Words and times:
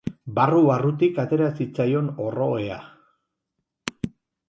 Barru-barrutik 0.37 1.19
atera 1.25 1.51
zitzaion 1.61 2.09
orroea. 2.29 2.83